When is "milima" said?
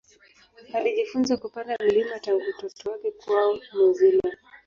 1.79-2.19